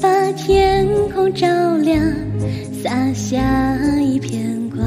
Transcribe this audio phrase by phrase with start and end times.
[0.00, 2.00] 把天空照亮，
[2.82, 3.38] 洒下
[4.00, 4.84] 一片光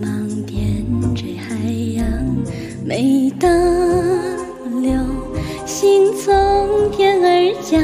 [0.00, 1.54] 芒，点缀海
[1.96, 2.04] 洋。
[2.84, 3.50] 每当
[4.80, 4.92] 流
[5.64, 7.82] 星从天而降，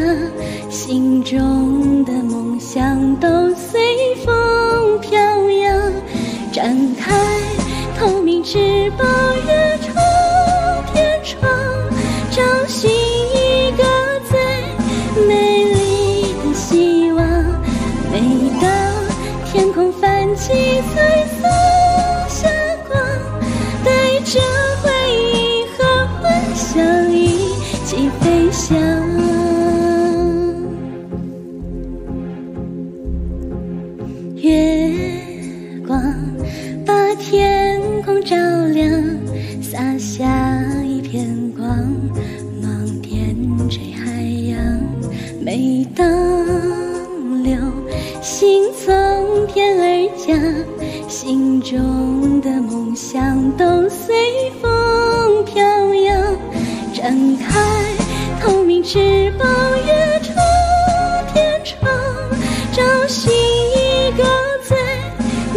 [0.70, 3.80] 心中的梦想都随
[4.24, 5.92] 风飘扬。
[6.52, 7.12] 展开
[7.98, 9.06] 透明翅膀，
[18.42, 18.68] 每当
[19.44, 20.52] 天空泛起
[20.92, 21.46] 彩色
[22.28, 22.48] 霞
[22.88, 23.00] 光，
[23.84, 24.40] 带着
[24.82, 24.90] 回
[25.32, 25.84] 忆和
[26.20, 27.54] 幻想一
[27.86, 28.76] 起飞翔。
[34.34, 34.90] 月
[35.86, 36.02] 光
[36.84, 38.34] 把天空照
[38.72, 38.90] 亮，
[39.62, 40.26] 洒下
[40.84, 41.68] 一片光
[42.60, 43.36] 芒，点
[43.68, 44.58] 缀海洋。
[45.40, 46.04] 每当
[48.22, 50.38] 心从天而降
[51.08, 54.14] 心中的梦想都随
[54.60, 55.60] 风飘
[55.92, 56.22] 扬
[56.94, 57.60] 展开
[58.40, 59.48] 透明翅膀
[59.84, 60.32] 越出
[61.34, 61.92] 天窗
[62.70, 64.24] 找寻一个
[64.62, 64.76] 最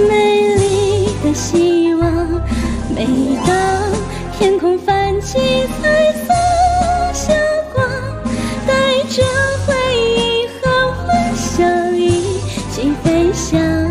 [0.08, 2.06] 美丽的希望。
[2.96, 3.06] 每
[3.46, 3.92] 当
[4.40, 5.65] 天空泛起
[13.46, 13.85] 想。